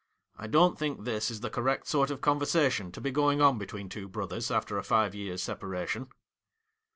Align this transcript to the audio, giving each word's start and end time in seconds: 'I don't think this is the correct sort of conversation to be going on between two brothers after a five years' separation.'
'I 0.35 0.47
don't 0.47 0.79
think 0.79 1.03
this 1.03 1.29
is 1.29 1.41
the 1.41 1.51
correct 1.51 1.85
sort 1.85 2.09
of 2.09 2.21
conversation 2.21 2.91
to 2.93 2.99
be 2.99 3.11
going 3.11 3.39
on 3.39 3.59
between 3.59 3.87
two 3.87 4.07
brothers 4.07 4.49
after 4.49 4.79
a 4.79 4.83
five 4.83 5.13
years' 5.13 5.43
separation.' 5.43 6.07